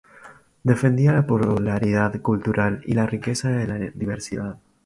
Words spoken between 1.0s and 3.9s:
la pluralidad cultural y la riqueza de la